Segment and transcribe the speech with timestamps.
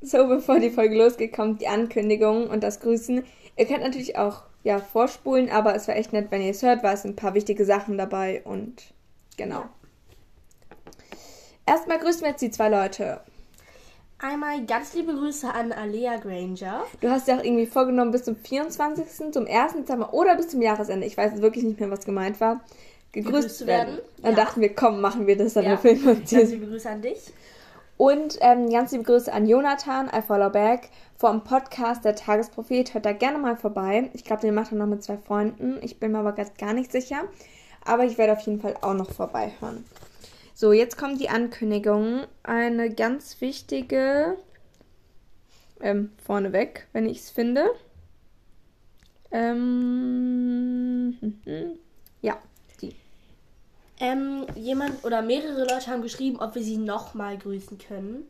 [0.00, 3.24] So, bevor die Folge losgeht, kommt die Ankündigung und das Grüßen.
[3.56, 6.82] Ihr könnt natürlich auch ja, vorspulen, aber es war echt nett, wenn ihr es hört,
[6.82, 8.82] weil es sind ein paar wichtige Sachen dabei und
[9.36, 9.60] genau.
[9.60, 9.70] Ja.
[11.66, 13.20] Erstmal grüßen wir jetzt die zwei Leute.
[14.18, 16.84] Einmal ganz liebe Grüße an Alea Granger.
[17.00, 19.74] Du hast ja auch irgendwie vorgenommen, bis zum 24., zum 1.
[19.74, 22.64] Dezember oder bis zum Jahresende, ich weiß wirklich nicht mehr, was gemeint war,
[23.12, 23.96] gegrüßt, werden.
[23.96, 24.08] werden.
[24.22, 24.44] Dann ja.
[24.44, 25.76] dachten wir, komm, machen wir das, dann ja.
[25.76, 27.18] filmen uns Ganz liebe Grüße an dich.
[27.96, 32.92] Und ähm, ganz liebe Grüße an Jonathan, I Follow Back, vom Podcast Der Tagesprophet.
[32.92, 34.10] Hört da gerne mal vorbei.
[34.12, 35.78] Ich glaube, den macht er noch mit zwei Freunden.
[35.80, 37.24] Ich bin mir aber gerade gar nicht sicher.
[37.84, 39.84] Aber ich werde auf jeden Fall auch noch vorbeihören.
[40.52, 42.24] So, jetzt kommt die Ankündigung.
[42.42, 44.36] Eine ganz wichtige.
[45.80, 47.66] Ähm, vorneweg, wenn ich es finde.
[49.30, 51.16] Ähm,
[52.20, 52.55] ja, die.
[53.98, 58.26] Ähm, jemand oder mehrere Leute haben geschrieben, ob wir sie nochmal grüßen können.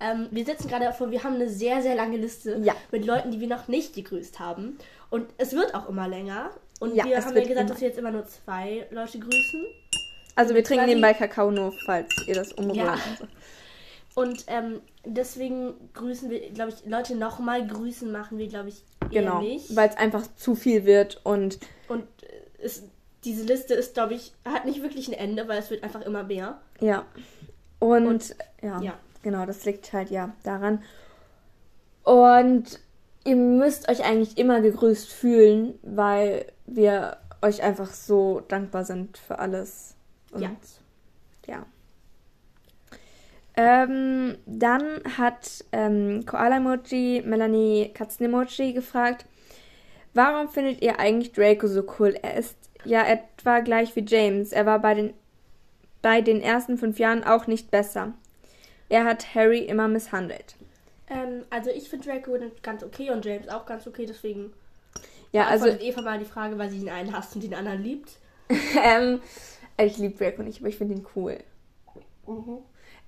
[0.00, 2.74] Ähm, wir sitzen gerade davor, wir haben eine sehr, sehr lange Liste ja.
[2.90, 4.78] mit Leuten, die wir noch nicht gegrüßt haben.
[5.10, 6.50] Und es wird auch immer länger.
[6.80, 7.64] Und ja, wir haben ja gesagt, immer.
[7.64, 9.66] dass wir jetzt immer nur zwei Leute grüßen.
[10.34, 12.76] Also wir trinken nebenbei Kakao nur, falls ihr das umrührt.
[12.76, 12.98] Ja.
[14.14, 19.22] Und ähm, deswegen grüßen wir, glaube ich, Leute nochmal grüßen machen wir, glaube ich, eher
[19.22, 19.74] genau, nicht.
[19.74, 21.58] Weil es einfach zu viel wird und.
[21.88, 22.04] Und
[22.58, 22.84] es,
[23.24, 26.22] diese Liste ist, glaube ich, hat nicht wirklich ein Ende, weil es wird einfach immer
[26.22, 26.60] mehr.
[26.80, 27.04] Ja.
[27.78, 30.82] Und, und ja, ja, genau, das liegt halt ja daran.
[32.02, 32.80] Und
[33.24, 39.38] ihr müsst euch eigentlich immer gegrüßt fühlen, weil wir euch einfach so dankbar sind für
[39.38, 39.94] alles.
[40.32, 40.50] Und ja.
[41.46, 41.66] ja.
[43.56, 49.26] Ähm, dann hat ähm, Koala-Emoji Melanie Katzen-Emoji gefragt,
[50.12, 52.16] warum findet ihr eigentlich Draco so cool?
[52.20, 54.52] Er ist ja etwa gleich wie James.
[54.52, 55.14] Er war bei den,
[56.02, 58.12] bei den ersten fünf Jahren auch nicht besser.
[58.88, 60.56] Er hat Harry immer misshandelt.
[61.08, 64.52] Ähm, also ich finde Draco ganz okay und James auch ganz okay, deswegen
[65.34, 68.12] ja, also Eva mal die Frage, weil sie den einen hasst und den anderen liebt.
[68.84, 69.20] ähm,
[69.76, 71.38] ich liebe Draco nicht, aber ich finde ihn cool.
[72.28, 72.58] Mhm.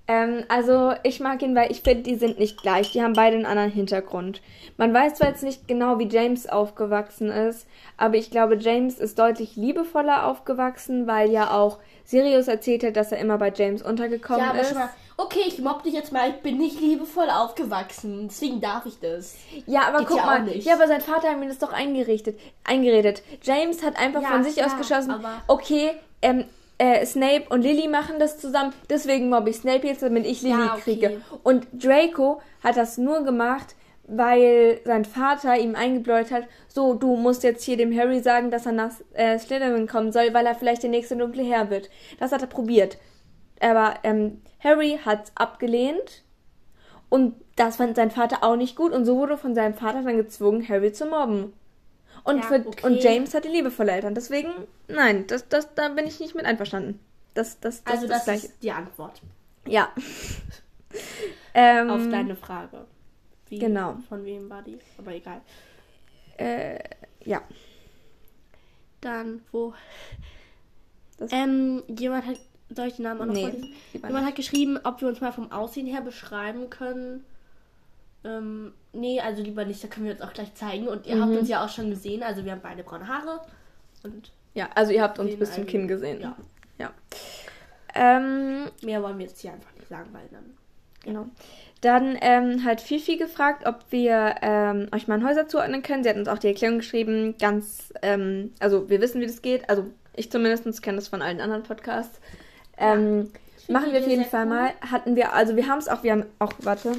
[0.07, 2.91] Ähm, also ich mag ihn, weil ich finde, die sind nicht gleich.
[2.91, 4.41] Die haben beide einen anderen Hintergrund.
[4.77, 9.19] Man weiß zwar jetzt nicht genau, wie James aufgewachsen ist, aber ich glaube, James ist
[9.19, 14.45] deutlich liebevoller aufgewachsen, weil ja auch Sirius erzählt hat, dass er immer bei James untergekommen
[14.45, 14.73] ja, aber ist.
[14.73, 18.99] Mal, okay, ich mobb dich jetzt mal, ich bin nicht liebevoll aufgewachsen, deswegen darf ich
[18.99, 19.35] das.
[19.65, 22.39] Ja, aber Geht guck ja mal, ja, aber sein Vater hat mir das doch eingerichtet,
[22.63, 23.23] eingeredet.
[23.41, 25.15] James hat einfach ja, von sich klar, aus geschossen,
[25.47, 25.91] okay,
[26.21, 26.45] ähm,
[26.77, 30.59] äh, Snape und Lily machen das zusammen, deswegen mobbe ich Snape jetzt, damit ich Lily
[30.59, 30.81] ja, okay.
[30.81, 31.21] kriege.
[31.43, 33.75] Und Draco hat das nur gemacht,
[34.07, 38.65] weil sein Vater ihm eingebläut hat, so, du musst jetzt hier dem Harry sagen, dass
[38.65, 41.89] er nach äh, Slytherin kommen soll, weil er vielleicht der nächste dunkle Herr wird.
[42.19, 42.97] Das hat er probiert.
[43.59, 46.23] Aber ähm, Harry hat's abgelehnt
[47.09, 50.17] und das fand sein Vater auch nicht gut und so wurde von seinem Vater dann
[50.17, 51.53] gezwungen, Harry zu mobben.
[52.27, 52.85] Und, ja, für, okay.
[52.85, 54.13] und James hatte liebevolle Eltern.
[54.13, 54.49] Deswegen,
[54.89, 56.99] nein, das, das, da bin ich nicht mit einverstanden.
[57.33, 59.21] Das, das, das, also das, das ist die Antwort.
[59.65, 59.93] Ja.
[61.53, 62.85] ähm, Auf deine Frage.
[63.47, 63.95] Wie, genau.
[64.09, 64.77] Von wem war die?
[64.97, 65.39] Aber egal.
[66.35, 66.79] Äh,
[67.23, 67.41] ja.
[68.99, 69.73] Dann, wo?
[71.31, 72.39] ähm, jemand hat,
[72.75, 73.73] soll ich den Namen auch noch nee, vorlesen?
[73.93, 77.23] Jemand hat geschrieben, ob wir uns mal vom Aussehen her beschreiben können.
[78.25, 80.87] Ähm, nee, also lieber nicht, da können wir uns auch gleich zeigen.
[80.87, 81.21] Und ihr mhm.
[81.21, 83.41] habt uns ja auch schon gesehen, also wir haben beide braune Haare.
[84.03, 86.21] Und ja, also ihr habt uns bis zum Kinn gesehen.
[86.21, 86.35] Ja.
[86.79, 86.91] ja.
[87.95, 90.57] Ähm, Mehr wollen wir jetzt hier einfach nicht sagen, weil dann.
[91.03, 91.27] Genau.
[91.81, 96.03] Dann ähm, hat Fifi gefragt, ob wir ähm, euch mal Häuser zuordnen können.
[96.03, 99.69] Sie hat uns auch die Erklärung geschrieben, ganz, ähm, also wir wissen, wie das geht.
[99.69, 102.19] Also ich zumindest kenne das von allen anderen Podcasts.
[102.77, 103.31] Ähm,
[103.67, 103.73] ja.
[103.73, 104.49] Machen wir auf jeden Fall cool.
[104.49, 104.71] mal.
[104.81, 106.93] Hatten wir, also wir haben es auch, wir haben auch, warte,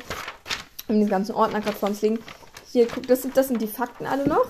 [0.89, 2.19] in den ganzen Ordner gerade vor uns liegen.
[2.73, 4.47] Hier, guck, das sind, das sind die Fakten alle noch.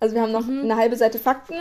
[0.00, 0.62] Also wir haben noch mhm.
[0.62, 1.54] eine halbe Seite Fakten,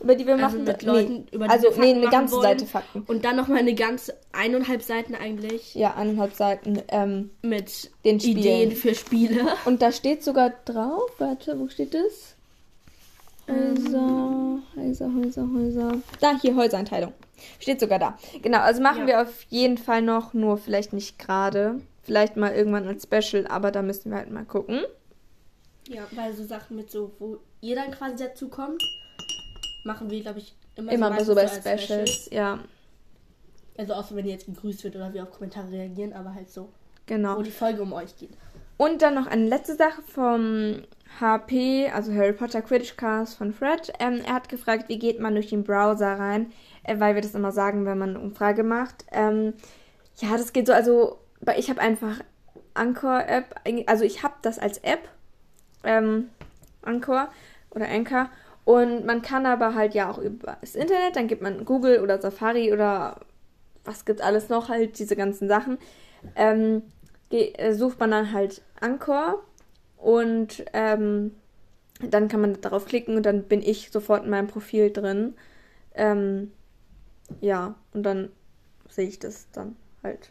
[0.00, 0.64] über die wir also machen.
[0.64, 1.24] Mit Leuten, nee.
[1.32, 2.42] über die also nee, eine ganze wollen.
[2.42, 3.02] Seite Fakten.
[3.06, 5.74] Und dann nochmal eine ganze eineinhalb Seiten eigentlich.
[5.74, 8.38] Ja, eineinhalb Seiten ähm, mit den Spielen.
[8.38, 9.46] Ideen für Spiele.
[9.66, 12.34] Und da steht sogar drauf, warte, wo steht das?
[13.48, 15.92] Häuser, Häuser, Häuser, Häuser.
[16.20, 17.12] Da, hier, Häusereinteilung.
[17.58, 18.18] Steht sogar da.
[18.40, 19.06] Genau, also machen ja.
[19.06, 21.80] wir auf jeden Fall noch, nur vielleicht nicht gerade.
[22.02, 24.80] Vielleicht mal irgendwann als Special, aber da müssen wir halt mal gucken.
[25.88, 28.82] Ja, weil so Sachen mit so, wo ihr dann quasi dazu kommt,
[29.84, 31.84] machen wir, glaube ich, immer, immer so, so bei Specials.
[31.84, 32.28] Specials.
[32.30, 32.58] Ja.
[33.76, 36.68] Also außer wenn ihr jetzt gegrüßt wird oder wir auf Kommentare reagieren, aber halt so.
[37.06, 37.36] Genau.
[37.36, 38.30] Wo die Folge um euch geht.
[38.76, 40.82] Und dann noch eine letzte Sache vom
[41.20, 43.92] HP, also Harry Potter Quidditch Cast von Fred.
[44.00, 46.52] Ähm, er hat gefragt, wie geht man durch den Browser rein,
[46.84, 49.04] äh, weil wir das immer sagen, wenn man eine Umfrage macht.
[49.12, 49.54] Ähm,
[50.16, 51.18] ja, das geht so, also
[51.56, 52.20] ich habe einfach
[52.74, 55.08] Anchor-App, also ich habe das als App,
[55.84, 56.28] ähm,
[56.82, 57.28] Anchor
[57.70, 58.28] oder Anchor.
[58.64, 62.20] Und man kann aber halt ja auch über das Internet, dann gibt man Google oder
[62.20, 63.20] Safari oder
[63.84, 65.78] was gibt alles noch, halt diese ganzen Sachen.
[66.36, 66.82] Ähm,
[67.30, 69.42] äh, sucht man dann halt Anchor
[69.96, 71.34] und ähm,
[72.00, 75.34] dann kann man darauf klicken und dann bin ich sofort in meinem Profil drin.
[75.94, 76.52] Ähm,
[77.40, 78.30] ja, und dann
[78.88, 80.30] sehe ich das dann halt.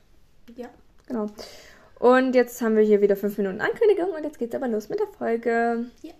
[0.56, 0.69] Ja.
[1.12, 1.28] Genau.
[2.00, 5.00] Und jetzt haben wir hier wieder fünf Minuten Ankündigung und jetzt geht's aber los mit
[5.00, 5.88] der Folge.
[6.02, 6.13] Ja.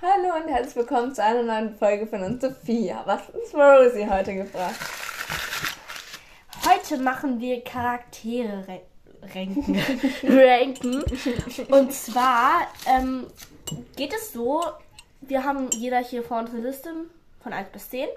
[0.00, 3.02] Hallo und herzlich willkommen zu einer neuen Folge von uns Sophia.
[3.04, 4.99] Was ist Rosie heute gebracht?
[6.90, 8.64] Heute machen wir Charaktere
[9.34, 9.76] ranken.
[10.22, 11.04] ranken.
[11.68, 13.26] Und zwar ähm,
[13.96, 14.62] geht es so,
[15.20, 16.90] wir haben jeder hier vor uns eine Liste
[17.42, 18.08] von 1 bis 10,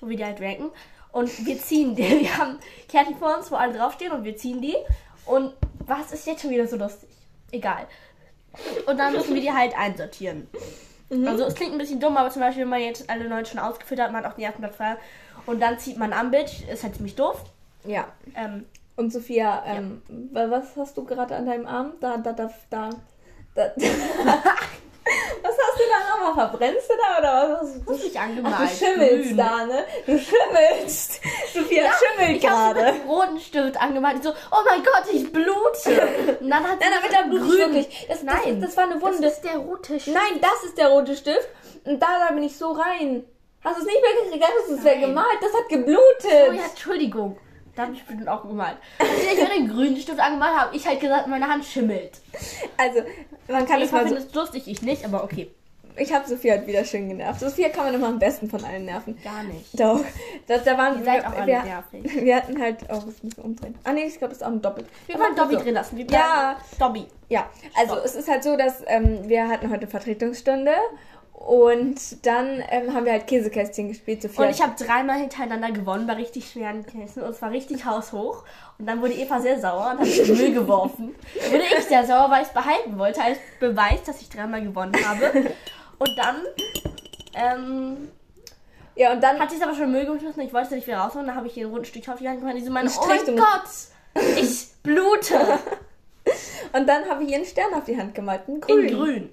[0.00, 0.70] wo wir die halt ranken.
[1.10, 2.02] Und wir ziehen die.
[2.20, 2.58] Wir haben
[2.88, 4.74] Kärtchen vor uns, wo alle draufstehen und wir ziehen die.
[5.26, 5.52] Und
[5.86, 7.08] was ist jetzt schon wieder so lustig?
[7.52, 7.86] Egal.
[8.86, 10.48] Und dann müssen wir die halt einsortieren.
[11.08, 11.26] Mhm.
[11.26, 13.60] Also es klingt ein bisschen dumm, aber zum Beispiel, wenn man jetzt alle neun schon
[13.60, 14.96] ausgeführt hat, man hat auch die ersten frei
[15.46, 17.44] und dann zieht man am Bild, ist halt ziemlich doof.
[17.84, 18.08] Ja.
[18.36, 18.66] Ähm,
[18.96, 20.02] und Sophia, ähm,
[20.32, 20.50] ja.
[20.50, 21.94] was hast du gerade an deinem Arm?
[22.00, 22.90] Da, da, da, da.
[23.54, 23.72] da.
[25.42, 26.48] Was hast du da nochmal?
[26.48, 27.84] Verbrennst du da oder was?
[27.84, 28.54] Du hast dich angemalt.
[28.58, 29.36] Ach, du schimmelst Grün.
[29.36, 29.84] da, ne?
[30.06, 31.20] Du schimmelst.
[31.52, 32.80] Sophia ja, schimmelt gerade.
[32.80, 34.16] Ich habe roten Stift angemalt.
[34.16, 36.38] Ich so, oh mein Gott, ich blute.
[36.40, 38.06] Und dann hat Nein, aber da blute ich wirklich.
[38.08, 39.20] Das, Nein, das, das, war eine Wunde.
[39.20, 40.16] Das ist der rote Stift.
[40.16, 41.48] Nein, das ist der rote Stift.
[41.84, 43.24] Und da, da bin ich so rein.
[43.62, 44.44] Hast du es nicht mehr gekriegt?
[44.44, 45.38] Hast du es ja gemalt?
[45.42, 46.48] Das hat geblutet.
[46.48, 47.38] Oh ja, Entschuldigung.
[47.74, 48.76] Da habe ich bestimmt auch gemalt.
[48.98, 52.12] Als ich mir den grünen Stift angemalt habe, ich halt gesagt, meine Hand schimmelt.
[52.76, 53.00] Also,
[53.48, 54.14] man kann es mal so...
[54.14, 55.50] Das lustig, ich nicht, aber okay.
[55.96, 57.38] Ich habe Sophia halt wieder schön genervt.
[57.38, 59.16] Sophia kann man immer am besten von allen nerven.
[59.22, 59.78] Gar nicht.
[59.78, 60.04] Doch.
[60.48, 62.24] Das, da waren, Ihr seid wir, auch alle wir, nervig.
[62.24, 62.78] Wir hatten halt...
[62.88, 63.74] Oh, das müssen wir umdrehen.
[63.84, 64.84] Ah nee, ich glaube, das ist auch ein Doppel.
[65.06, 65.60] Wir wollen Dobby so.
[65.60, 65.96] drin lassen.
[65.96, 66.56] Wir ja.
[66.78, 67.06] Dobby.
[67.28, 68.04] Ja, also Stop.
[68.04, 70.72] es ist halt so, dass ähm, wir hatten heute Vertretungsstunde
[71.34, 74.22] und dann ähm, haben wir halt Käsekästchen gespielt.
[74.22, 74.44] Sophia.
[74.44, 77.22] Und ich habe dreimal hintereinander gewonnen bei richtig schweren Kästen.
[77.22, 78.44] Und es war richtig haushoch.
[78.78, 81.14] Und dann wurde Eva sehr sauer und hat mich in Müll geworfen.
[81.50, 84.94] wurde ich sehr sauer, weil ich es behalten wollte, als Beweis, dass ich dreimal gewonnen
[85.04, 85.52] habe.
[85.98, 86.36] Und dann,
[87.34, 88.08] ähm,
[88.94, 90.40] ja, und dann hat sie es aber schon Müll geschmissen.
[90.42, 91.26] Ich wollte es nicht wieder rausholen.
[91.26, 92.54] Dann habe ich ihr ein rundes Stück auf die Hand gemacht.
[92.54, 95.58] Und sie so meine, oh mein Gott, ich blute.
[96.72, 98.42] und dann habe ich ihr einen Stern auf die Hand gemalt.
[98.46, 98.86] Einen grün.
[98.86, 99.30] In grün.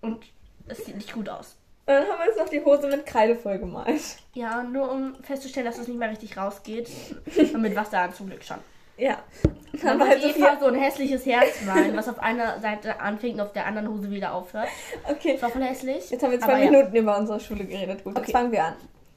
[0.00, 0.24] und
[0.70, 1.56] es sieht nicht gut aus.
[1.86, 4.00] Und dann haben wir jetzt noch die Hose mit Kreide voll gemalt.
[4.34, 6.88] Ja, nur um festzustellen, dass es nicht mehr richtig rausgeht.
[7.54, 8.58] Und mit Wasser zum Glück schon.
[8.96, 9.18] Ja.
[9.72, 13.40] Dann, dann halt Eva so ein hässliches Herz malen, was auf einer Seite anfängt und
[13.40, 14.68] auf der anderen Hose wieder aufhört.
[15.08, 15.32] Okay.
[15.32, 16.10] Das war voll hässlich.
[16.10, 17.00] Jetzt haben wir zwei Minuten ja.
[17.00, 18.04] über unsere Schule geredet.
[18.04, 18.26] Gut, okay.
[18.26, 18.74] jetzt fangen wir an.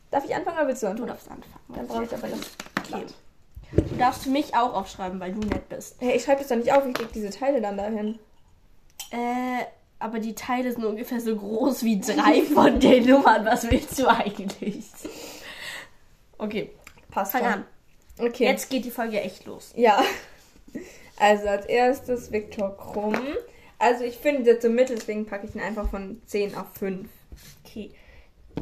[0.10, 1.08] Darf ich anfangen oder willst du anfangen?
[1.08, 1.54] Du darfst anfangen.
[1.76, 2.40] Dann brauche ich aber das.
[2.80, 3.06] Okay.
[3.76, 5.98] Du darfst mich auch aufschreiben, weil du nett bist.
[6.00, 8.20] Hey, ich schreibe das doch nicht auf, ich leg diese Teile dann dahin.
[9.12, 9.66] Äh,
[10.04, 13.46] aber die Teile sind ungefähr so groß wie drei von den Nummern.
[13.46, 14.84] Was willst du eigentlich?
[16.38, 16.72] Okay,
[17.10, 17.66] passt Fang an.
[18.20, 18.44] Okay.
[18.44, 19.72] Jetzt geht die Folge echt los.
[19.78, 20.04] Ja.
[21.18, 23.18] Also als erstes Viktor Krumm.
[23.80, 27.07] Also ich finde jetzt so mittel, deswegen packe ich ihn einfach von 10 auf 5.
[27.64, 27.92] Okay.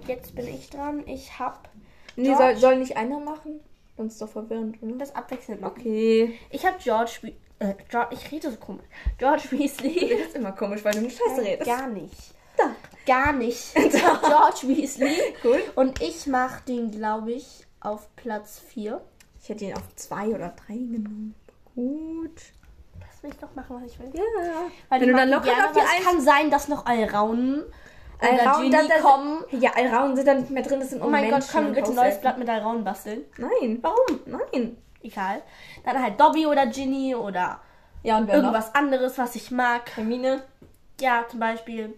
[0.07, 1.07] Jetzt bin ich dran.
[1.07, 1.69] Ich hab.
[2.15, 3.61] Nee, soll, soll nicht einer machen?
[3.97, 4.93] Sonst ist doch verwirrend, oder?
[4.93, 5.79] Das abwechselnd machen.
[5.79, 6.37] Okay.
[6.51, 8.85] Ich habe George äh, George, ich rede so komisch.
[9.17, 9.93] George Weasley.
[9.93, 11.69] Du redest immer komisch, weil du nicht scheiße redest.
[11.69, 12.33] Gar nicht.
[12.57, 13.05] Doch.
[13.05, 13.73] Gar nicht.
[13.75, 15.15] George Weasley.
[15.43, 15.61] Cool.
[15.75, 18.99] Und ich mache den, glaube ich, auf Platz 4.
[19.41, 21.35] Ich hätte ihn auf 2 oder 3 genommen.
[21.75, 22.41] Gut.
[22.99, 24.11] Lass mich doch machen, was ich will.
[24.13, 24.23] Ja.
[24.89, 27.63] Weil Wenn du dann locker gerne, auf die Es kann sein, dass noch Alraunen
[28.19, 29.43] Alraunen dann, dann, kommen.
[29.51, 30.79] Ja, Alraunen sind da nicht mehr drin.
[30.79, 33.25] Das sind Oh mein Gott, können wir bitte ein neues Blatt mit Alraunen basteln?
[33.37, 33.79] Nein.
[33.81, 34.19] Warum?
[34.25, 35.41] Nein egal.
[35.83, 37.59] Dann halt Dobby oder Ginny oder
[38.03, 38.75] ja, und irgendwas noch?
[38.75, 39.95] anderes, was ich mag.
[39.95, 40.43] Hermine?
[40.99, 41.93] Ja, zum Beispiel.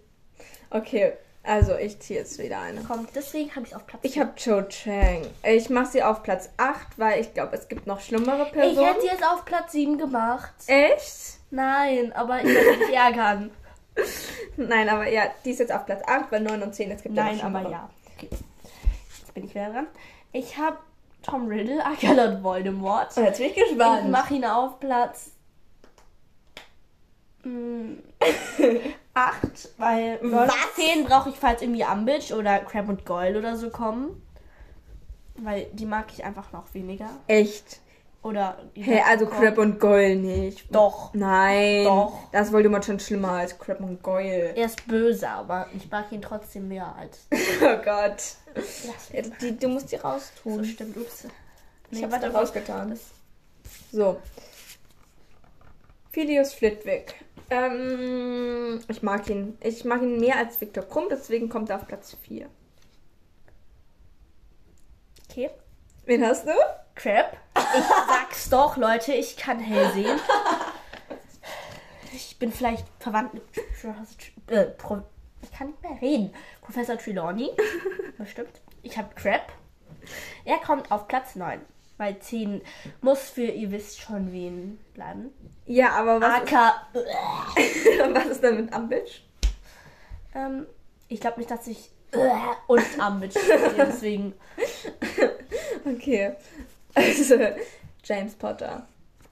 [0.70, 2.82] Okay, also ich ziehe jetzt wieder eine.
[2.84, 5.28] Kommt, deswegen habe ich es auf Platz Ich habe Cho Chang.
[5.44, 8.80] Ich mache sie auf Platz 8, weil ich glaube, es gibt noch schlimmere Personen.
[8.80, 10.54] Ich hätte sie jetzt auf Platz 7 gemacht.
[10.68, 11.40] Echt?
[11.52, 13.52] Nein, aber ich werde mich ärgern.
[14.58, 17.14] Nein, aber ja, die ist jetzt auf Platz 8, weil 9 und 10, es gibt
[17.16, 17.90] Nein, ja aber ja.
[18.16, 18.30] Okay.
[18.32, 19.88] Jetzt bin ich wieder dran.
[20.32, 20.78] Ich habe
[21.24, 23.10] Tom Riddle, Akalot Voldemort.
[23.18, 24.04] Oh, jetzt bin ich gespannt.
[24.06, 25.32] Ich mach ihn auf Platz
[27.44, 27.98] 8, mm,
[29.78, 30.54] weil Was?
[30.76, 34.22] 10 brauche ich, falls irgendwie Ambitch oder Crab und Goyle oder so kommen.
[35.36, 37.10] Weil die mag ich einfach noch weniger.
[37.28, 37.80] Echt?
[38.24, 38.58] Oder.
[38.74, 40.74] Hey, also Crab und Goyle nicht.
[40.74, 41.14] Doch.
[41.14, 41.84] Nein.
[41.84, 42.14] Doch.
[42.32, 44.56] Das wollte man schon schlimmer als Crab und Goyle.
[44.56, 47.28] Er ist böse, aber ich mag ihn trotzdem mehr als.
[47.62, 48.38] oh Gott.
[49.42, 50.60] Die, du musst die raustun.
[50.60, 51.26] So stimmt, ups.
[51.92, 52.98] Nee, ich habe da rausgetan.
[53.92, 54.18] So.
[56.12, 57.16] Phileas Flitwick.
[57.50, 59.58] Ähm, ich mag ihn.
[59.62, 62.48] Ich mag ihn mehr als Viktor Krumm, deswegen kommt er auf Platz 4.
[65.30, 65.50] Okay.
[66.06, 66.52] Wen hast du?
[66.96, 67.38] Crap.
[67.58, 70.20] Ich sag's doch, Leute, ich kann hell sehen.
[72.14, 73.44] Ich bin vielleicht verwandt mit.
[74.48, 74.68] Äh,
[75.42, 76.34] ich kann nicht mehr reden.
[76.62, 77.52] Professor Trelawney.
[78.18, 78.62] Bestimmt.
[78.82, 79.52] Ich habe Crap.
[80.46, 81.62] Er kommt auf Platz 9.
[81.98, 82.62] Weil 10
[83.02, 85.32] muss für ihr wisst schon wen bleiben.
[85.66, 86.42] Ja, aber was.
[86.42, 86.74] AK.
[87.56, 89.24] Ist, was ist denn mit Ambitch?
[90.36, 90.66] Ähm,
[91.08, 91.92] ich glaube nicht, dass ich
[92.68, 93.36] und Ambitch
[93.78, 94.34] deswegen.
[95.86, 96.36] Okay.
[96.96, 97.36] Also,
[98.04, 98.88] James Potter.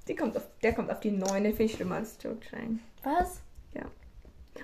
[0.07, 2.79] Die kommt auf, der kommt auf die 9, den finde ich schlimmer als Joe Chang.
[3.03, 3.41] Was?
[3.73, 3.83] Ja.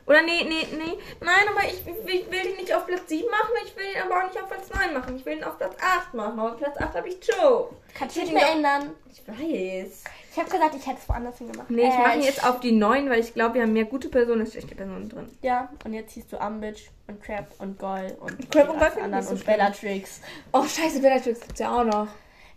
[0.06, 0.98] Oder nee, nee, nee.
[1.22, 4.20] Nein, aber ich, ich will ihn nicht auf Platz 7 machen, ich will ihn aber
[4.20, 5.16] auch nicht auf Platz 9 machen.
[5.16, 6.40] Ich will ihn auf Platz 8 machen.
[6.40, 7.70] Aber auf Platz 8 habe ich Joe.
[7.94, 8.92] Kann ich nicht mehr ändern.
[9.12, 10.04] Ich weiß.
[10.32, 11.70] Ich habe gesagt, ich hätte es woanders hingemacht.
[11.70, 13.86] Nee, ich äh, mache ihn jetzt auf die 9, weil ich glaube, wir haben mehr
[13.86, 15.30] gute Personen als schlechte Personen drin.
[15.42, 19.32] Ja, und jetzt siehst du Ambitch und Crab und Goyle und Crab und anderen so
[19.32, 20.22] und Bellatrix.
[20.52, 22.08] Oh, scheiße, Bellatrix gibt's ja auch noch.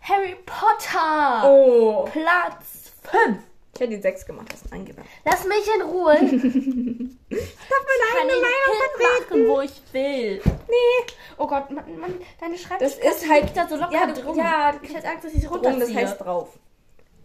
[0.01, 1.43] Harry Potter!
[1.45, 2.05] Oh!
[2.11, 3.37] Platz 5!
[3.73, 5.05] Ich hätte die 6 gemacht, hast du eingebaut.
[5.23, 6.15] Lass mich in Ruhe.
[6.21, 9.47] ich darf meine eigene Meinung vertreten.
[9.47, 10.41] wo ich will.
[10.67, 11.13] Nee.
[11.37, 14.37] Oh Gott, man, man, deine Schreibtisch Das ist halt da so locker ja, drum.
[14.37, 15.79] Ja, ich hätte Angst, dass ich es runterziehe.
[15.79, 16.57] Das heißt drauf.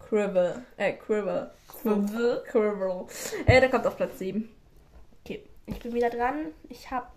[0.07, 0.63] Cribble.
[0.77, 1.51] Äh, Cribble.
[1.81, 2.43] Cribble.
[2.47, 3.05] Cribble.
[3.45, 4.49] Äh, der kommt auf Platz 7.
[5.25, 6.53] Okay, ich bin wieder dran.
[6.69, 7.07] Ich habe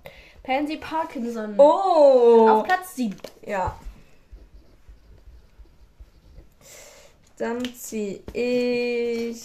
[0.42, 1.54] Pansy Parkinson.
[1.58, 2.48] Oh.
[2.48, 3.14] Auf Platz 7.
[3.46, 3.78] Ja.
[7.40, 9.42] Dann ziehe ich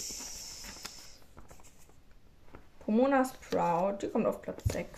[2.84, 4.00] Pomona Sprout.
[4.02, 4.90] Die kommt auf Platz 6.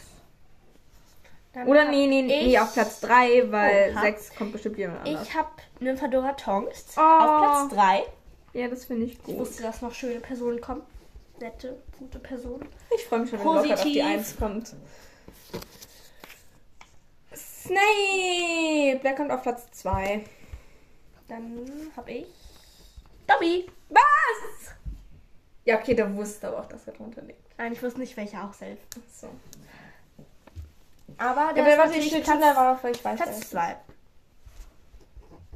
[1.54, 5.28] Dann Oder nee, nee, nee, auf Platz 3, weil oh, 6 kommt bestimmt jemand anders.
[5.28, 5.50] Ich habe
[5.80, 7.02] Nymphadora Tonks oh.
[7.02, 8.60] auf Platz 3.
[8.60, 9.36] Ja, das finde ich gut.
[9.36, 10.82] Ich wusste, dass noch schöne Personen kommen.
[11.40, 12.68] Nette, gute Personen.
[12.96, 14.76] Ich freue mich schon, wenn Lockhart auf die 1 kommt.
[17.36, 19.02] Snape!
[19.04, 20.24] Der kommt auf Platz 2.
[21.28, 22.47] Dann habe ich
[23.28, 23.70] Dobby.
[23.90, 24.74] Was?
[25.66, 27.58] Ja, okay, der wusste aber auch, dass er drunter liegt.
[27.58, 28.88] Nein, ich wusste nicht, welcher auch selbst.
[29.14, 29.30] So.
[31.18, 33.76] Aber der ja, ist natürlich Platz, Platz, war, ich weiß Platz 2.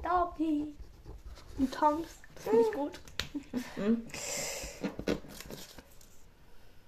[0.03, 0.67] Dobby.
[1.57, 2.07] Und Tongs.
[2.35, 2.99] Das finde ich gut.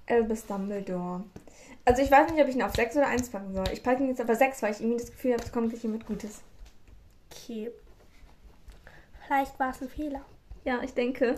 [0.07, 1.23] Albus Dumbledore.
[1.85, 3.69] Also ich weiß nicht, ob ich ihn auf 6 oder 1 packen soll.
[3.71, 5.83] Ich packe ihn jetzt aber 6, weil ich irgendwie das Gefühl habe, es kommt gleich
[5.83, 6.41] jemand Gutes.
[7.31, 7.71] Okay.
[9.25, 10.25] Vielleicht war es ein Fehler.
[10.63, 11.35] Ja, ich denke.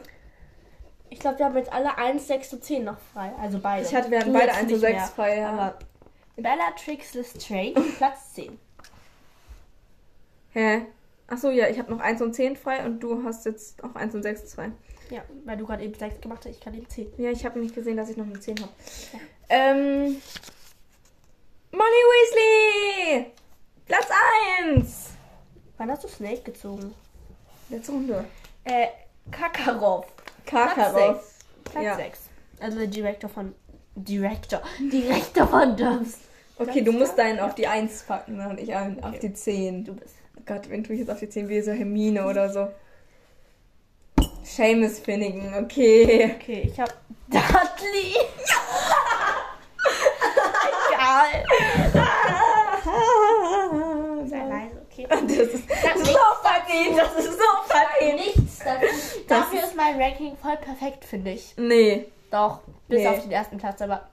[1.10, 3.32] Ich glaube, wir haben jetzt alle 1, 6 und 10 noch frei.
[3.39, 3.86] Also beide.
[3.86, 5.50] Ich hatte, wir hatten beide 1 und 6 frei, ja.
[5.51, 5.79] Aber
[6.36, 8.60] Bellatrix Lestrange, Platz 10.
[10.53, 10.86] Hä?
[11.27, 14.13] Achso, ja, ich habe noch 1 und 10 frei und du hast jetzt auch 1
[14.15, 14.72] und 6 frei.
[15.10, 17.13] Ja, weil du gerade eben 6 gemacht hast, ich kann eben 10.
[17.17, 18.72] Ja, ich habe nicht gesehen, dass ich noch eine 10 habe.
[19.13, 19.20] Ja.
[19.50, 20.22] Ähm.
[21.72, 23.32] Molly Weasley!
[23.86, 24.08] Platz
[24.60, 25.10] 1!
[25.77, 26.94] Wann hast du Snake gezogen?
[27.70, 28.25] Letzte Runde.
[28.63, 28.88] Äh,
[29.32, 30.05] Kakarov.
[30.46, 31.22] Kakarov.
[31.63, 32.20] Platz 6.
[32.60, 32.65] Ja.
[32.65, 33.53] Also der Direktor von.
[33.96, 34.62] Direktor.
[34.79, 36.20] Direktor von Dubs.
[36.58, 38.98] Okay, du musst deinen auf die 1 packen und ich okay.
[39.01, 39.86] auf die 10.
[39.86, 40.15] Du bist.
[40.38, 42.67] Oh Gott, wenn tue ich jetzt auf die 10 wie so Hermine oder so.
[44.44, 46.36] Seamus Finnegan, okay.
[46.36, 46.94] Okay, ich hab
[47.27, 48.15] Dudley.
[50.88, 51.46] Egal.
[54.29, 55.08] Sei leise, okay.
[55.10, 58.44] Das ist, das ist so verdient, das ist so verdient.
[59.27, 61.53] Dafür ist mein Ranking voll perfekt, finde ich.
[61.58, 62.05] Nee.
[62.32, 63.08] Doch, bis nee.
[63.08, 64.08] auf den ersten Platz, aber.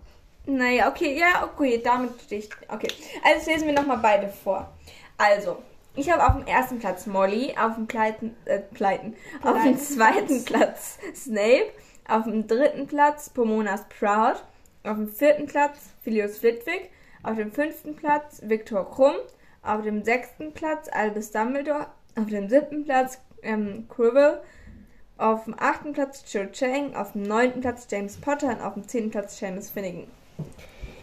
[0.47, 2.50] Naja, okay, ja, okay, damit stehe ich.
[2.69, 2.88] Okay.
[3.25, 4.73] Also lesen wir nochmal beide vor.
[5.16, 5.59] Also,
[5.95, 10.45] ich habe auf dem ersten Platz Molly, auf dem Pleiten, äh, Pleiten, auf dem zweiten
[10.45, 11.71] Platz Snape,
[12.09, 14.40] auf dem dritten Platz Pomona Sprout,
[14.85, 16.90] auf dem vierten Platz Philius Flitwick,
[17.23, 19.14] auf dem fünften Platz Viktor Krumm,
[19.62, 24.40] auf dem sechsten Platz Albus Dumbledore, auf dem siebten Platz ähm, Quirrell,
[25.23, 28.88] auf dem achten Platz Joe Chang, auf dem neunten Platz James Potter und auf dem
[28.88, 30.11] zehnten Platz Seamus Finnegan.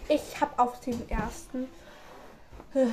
[0.10, 1.70] Ich habe auf dem ersten
[2.74, 2.88] äh,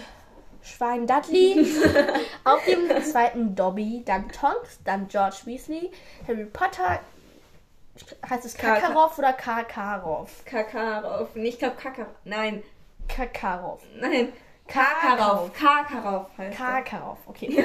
[0.62, 1.66] Schwein Dudley,
[2.45, 5.90] auf dem zweiten Dobby, dann Tonks, dann George Weasley,
[6.28, 7.00] Harry Potter,
[8.28, 10.45] heißt es Kakarov oder Kakarov?
[10.45, 12.62] Kakarov, nicht glaube Kakarov, nein.
[13.09, 13.83] Kakarov.
[14.00, 14.33] Nein,
[14.68, 15.52] Karkaroff.
[15.52, 17.64] Karkaroff heißt Karkaroff, okay.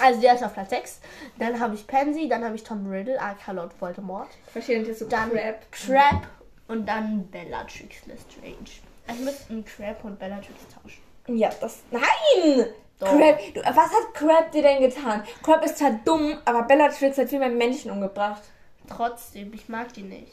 [0.00, 1.00] also der ist auf Platz 6.
[1.38, 4.28] Dann habe ich Pansy, dann habe ich Tom Riddle, aka Lord Voldemort.
[4.52, 5.72] Verstehe nicht, so dann Crab.
[5.72, 6.26] Crab
[6.68, 8.80] und dann Bellatrix Lestrange.
[9.06, 11.02] Also ich müsste Crab und Bellatrix tauschen.
[11.26, 11.80] Ja, das.
[11.90, 12.66] Nein!
[13.00, 15.22] Crab, du, was hat Crab dir denn getan?
[15.42, 18.42] Crab ist zwar dumm, aber Bellatrix hat viel mehr Menschen umgebracht.
[18.88, 20.32] Trotzdem, ich mag die nicht.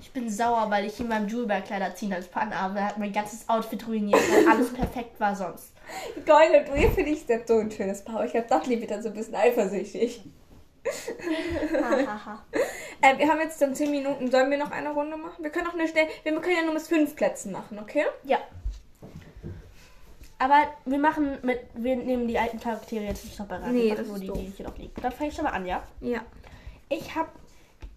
[0.00, 2.78] Ich bin sauer, weil ich ihm beim Jewelberg-Kleider ziehen als Partner habe.
[2.78, 5.72] Er hat mein ganzes Outfit ruiniert, weil alles perfekt war sonst.
[6.26, 8.24] Geil, und du finde ich jetzt so ein schönes Paar.
[8.24, 10.22] Ich glaube, Dudley wird dann so ein bisschen eifersüchtig.
[13.00, 14.30] äh, wir haben jetzt dann 10 Minuten.
[14.30, 15.42] Sollen wir noch eine Runde machen?
[15.42, 16.06] Wir können auch eine schnell.
[16.22, 18.04] Wir können ja nur bis 5 Plätzen machen, okay?
[18.24, 18.38] Ja.
[20.38, 21.60] Aber wir machen mit.
[21.74, 23.72] Wir nehmen die alten Charaktere jetzt nicht noch bereit.
[23.72, 24.92] Nee, das nur die, die hier noch liegen.
[25.00, 25.82] Dann fange ich schon mal an, ja?
[26.00, 26.20] Ja.
[26.90, 27.30] Ich habe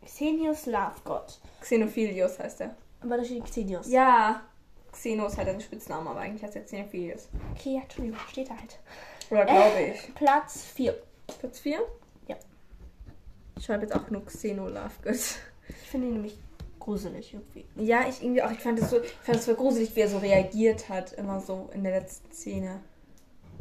[0.08, 1.40] Xenius Lovegod.
[1.62, 2.76] Xenophilius heißt er.
[3.02, 3.90] Aber da steht Xenius.
[3.90, 4.42] Ja.
[4.92, 7.28] Xenos ist halt ein Spitzname, aber eigentlich heißt er Xenophilius.
[7.52, 8.80] Okay, ja, Entschuldigung, steht halt.
[9.30, 10.16] Oder glaube äh, ich.
[10.16, 10.96] Platz 4.
[11.40, 11.80] Platz 4?
[12.28, 12.36] Ja.
[13.58, 15.16] Ich schreibe jetzt auch nur Xeno Lovegood.
[15.70, 16.38] Ich finde ihn nämlich
[16.80, 17.66] gruselig irgendwie.
[17.76, 18.52] Ja, ich irgendwie auch.
[18.52, 21.42] Ich fand es so, ich fand es voll gruselig, wie er so reagiert hat, immer
[21.42, 22.80] so in der letzten Szene.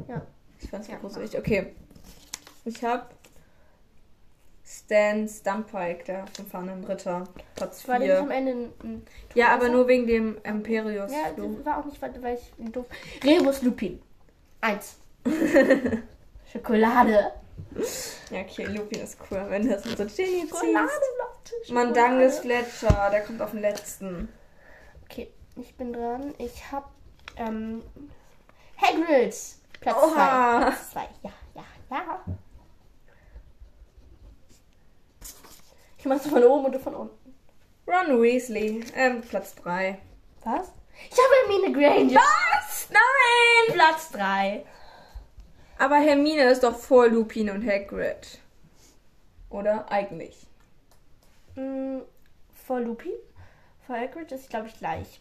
[0.07, 0.23] Ja.
[0.61, 1.37] Ich fand es ja, gruselig.
[1.37, 1.75] Okay.
[2.65, 3.07] Ich habe
[4.67, 7.25] Stan Stumpike, der vom fahrenden Ritter.
[7.55, 7.89] Platz 4.
[7.89, 11.13] War der nicht am Ende ein, ein Ja, aber nur wegen dem Imperius.
[11.13, 12.87] Ja, das war auch nicht, weil ich doof.
[13.23, 14.03] Rebus Lupin.
[14.61, 14.99] Eins.
[16.53, 17.33] Schokolade.
[18.31, 20.91] Ja, okay, Lupin ist cool, wenn das so Genie Schokolade,
[21.45, 21.71] ziehst.
[21.71, 24.29] Mandanges Fletcher, der kommt auf den letzten.
[25.05, 26.35] Okay, ich bin dran.
[26.39, 26.91] Ich hab
[27.37, 27.83] ähm,
[28.77, 29.35] Hagrid.
[29.81, 30.15] Platz 2.
[30.15, 32.25] Platz 2, ja, ja, ja.
[36.07, 37.35] Ich mach's von oben und von unten.
[37.85, 39.99] Ron Weasley, ähm, Platz 3.
[40.45, 40.71] Was?
[41.11, 42.21] Ich habe Hermine Granger.
[42.21, 42.89] Was?
[42.91, 43.75] Nein!
[43.75, 44.65] Platz 3.
[45.79, 48.39] Aber Hermine ist doch vor Lupin und Hagrid.
[49.51, 49.91] Oder?
[49.91, 50.47] Eigentlich.
[51.57, 52.03] Mm,
[52.55, 53.11] vor Lupin?
[53.85, 55.21] Vor Hagrid ist, glaube ich, gleich.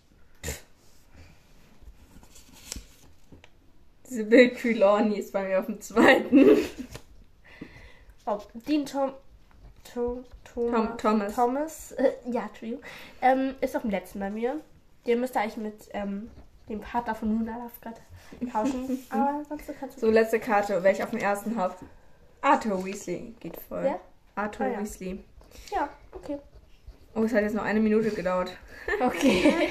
[4.03, 6.59] Sibyl Trelawney ist bei mir auf dem zweiten.
[8.27, 9.13] Oh, Dean Tom
[10.55, 11.35] Thomas, Tom, Thomas.
[11.35, 12.79] Thomas, äh, ja, Trio,
[13.21, 14.59] ähm, ist auf dem letzten bei mir.
[15.05, 16.31] Den müsste eigentlich mit ähm,
[16.69, 19.05] dem Partner von Luna Lovegood tauschen.
[19.09, 20.01] Aber sonst kannst du.
[20.01, 21.75] So, letzte Karte, welche auf dem ersten habe.
[22.41, 23.85] Arthur Weasley geht voll.
[23.85, 23.99] Ja?
[24.35, 24.79] Arthur ah, ja.
[24.79, 25.23] Weasley.
[25.71, 26.39] Ja, okay.
[27.13, 28.51] Oh, es hat jetzt noch eine Minute gedauert.
[29.01, 29.69] Okay.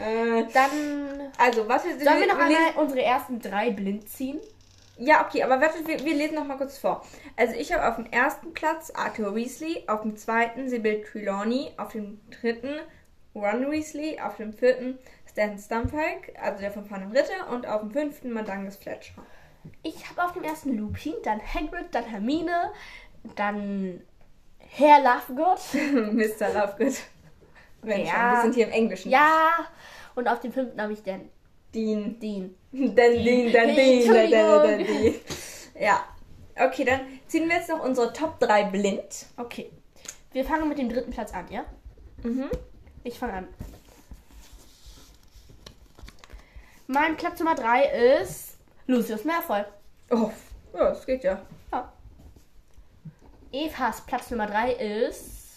[0.00, 1.30] äh, Dann.
[1.36, 4.40] Also, was Sollen wir noch einmal unsere ersten drei blind ziehen?
[4.98, 7.04] Ja, okay, aber warte, wir, wir lesen noch mal kurz vor.
[7.36, 11.92] Also ich habe auf dem ersten Platz Arthur Weasley, auf dem zweiten Sybil Trelawney, auf
[11.92, 12.80] dem dritten
[13.34, 14.98] Ron Weasley, auf dem vierten
[15.30, 19.14] Stan Stumpike, also der von und Ritter, und auf dem fünften Madangus Fletcher.
[19.84, 22.72] Ich habe auf dem ersten Lupin, dann Hagrid, dann Hermine,
[23.36, 24.02] dann
[24.58, 25.60] Herr Lovegood.
[26.12, 26.48] Mr.
[26.54, 26.98] Lovegood.
[27.82, 28.32] Wenn ja.
[28.32, 29.10] wir sind hier im Englischen.
[29.10, 29.50] Ja,
[30.16, 31.30] und auf dem fünften habe ich den
[31.74, 32.18] Dean.
[32.18, 32.54] Dean.
[32.72, 35.14] Dann Dean, dann Dean, dann, dann, Dean.
[35.78, 36.04] Ja.
[36.60, 39.26] Okay, dann ziehen wir jetzt noch unsere Top 3 blind.
[39.36, 39.70] Okay.
[40.32, 41.64] Wir fangen mit dem dritten Platz an, ja?
[42.22, 42.50] Mhm.
[43.04, 43.48] Ich fange an.
[46.86, 49.62] Mein Platz Nummer 3 ist Lucius Malfoy.
[50.10, 50.30] Oh,
[50.74, 51.40] ja, das geht ja.
[51.70, 51.92] Ja.
[53.52, 55.56] Evas Platz Nummer 3 ist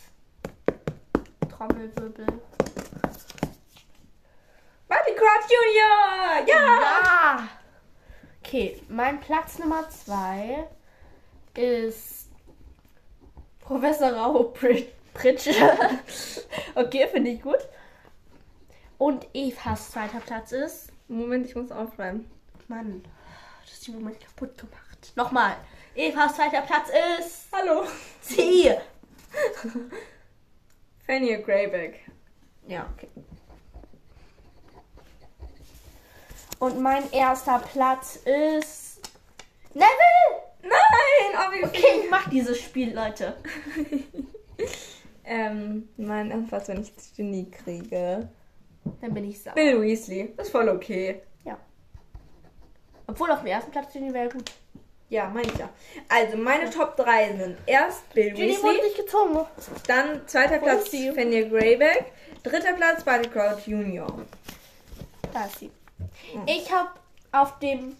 [1.49, 2.25] Trommelwirbel.
[5.21, 6.47] Crouch Junior!
[6.47, 6.81] Ja!
[6.81, 7.49] Ja!
[8.43, 10.67] Okay, mein Platz Nummer 2
[11.53, 12.31] ist
[13.59, 14.51] Professor Rao
[15.13, 15.51] Pritsche.
[16.75, 17.59] okay, finde ich gut.
[18.97, 20.91] Und Evas zweiter Platz ist.
[21.07, 22.27] Moment, ich muss aufschreiben.
[22.67, 23.03] Mann,
[23.61, 25.13] das ist die Moment kaputt gemacht.
[25.15, 25.55] Nochmal.
[25.93, 27.47] Evas zweiter Platz ist.
[27.51, 27.83] Hallo.
[28.21, 28.71] Sie.
[31.05, 31.99] Fanny Greyback.
[32.65, 33.09] Ja, okay.
[36.61, 38.99] Und mein erster Platz ist.
[39.73, 39.89] Neville!
[40.61, 40.69] Nein!
[41.33, 43.35] Oh, okay, ich mach dieses Spiel, Leute.
[45.25, 48.29] ähm, mein Antwort, wenn ich das Genie kriege.
[49.01, 49.55] Dann bin ich sauer.
[49.55, 50.35] Bill Weasley.
[50.37, 51.23] Das ist voll okay.
[51.43, 51.57] Ja.
[53.07, 54.51] Obwohl auf dem ersten Platz Genie wäre gut.
[55.09, 55.67] Ja, meine ich ja.
[56.09, 56.69] Also, meine ja.
[56.69, 58.63] Top 3 sind erst Bill Ginny Weasley.
[58.63, 59.39] wurde nicht gezogen.
[59.87, 62.11] Dann zweiter Platz Fenrir Greyback.
[62.43, 64.21] Dritter Platz Barty Crouch Junior.
[65.33, 65.71] Da ist sie.
[66.45, 66.89] Ich habe
[67.31, 67.95] auf dem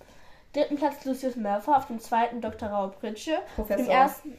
[0.53, 2.69] dritten Platz Lucius Murphy, auf dem zweiten Dr.
[2.69, 4.37] Raub Pritsche, auf dem ersten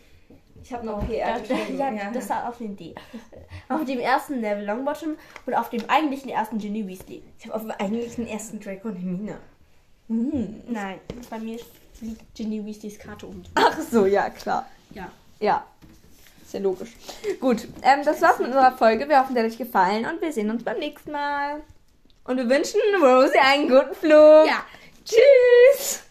[0.65, 1.77] ich habe noch PR geschrieben.
[1.79, 2.95] Ja, ja, das war auf dem D.
[3.69, 5.17] auf dem ersten Neville Longbottom
[5.47, 7.23] und auf dem eigentlichen ersten Ginny Weasley.
[7.39, 9.39] Ich habe auf dem eigentlichen ersten Draco und Hermine.
[10.09, 10.63] Hm.
[10.69, 11.59] Nein, bei mir
[12.01, 13.43] liegt Ginny Weasleys Karte um.
[13.55, 14.67] Ach so, ja, klar.
[14.91, 15.11] Ja.
[15.41, 15.67] Ja.
[16.43, 16.93] Ist ja logisch.
[17.41, 19.09] Gut, ähm, das war's mit unserer Folge.
[19.09, 21.63] Wir hoffen, der hat euch gefallen und wir sehen uns beim nächsten Mal.
[22.25, 24.47] Und wir wünschen Rosie einen guten Flug.
[24.47, 24.65] Ja.
[25.05, 26.03] Tschüss.